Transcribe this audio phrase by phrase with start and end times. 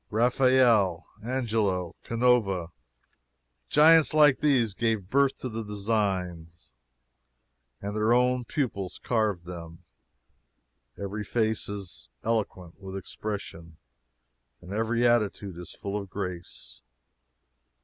[0.09, 2.71] Raphael, Angelo, Canova
[3.69, 6.73] giants like these gave birth to the designs,
[7.83, 9.83] and their own pupils carved them.
[10.97, 13.77] Every face is eloquent with expression,
[14.59, 16.81] and every attitude is full of grace.